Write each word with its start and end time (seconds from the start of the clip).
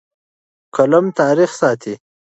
قلم 0.75 1.05
تاریخ 1.19 1.49
ساتي. 1.61 1.93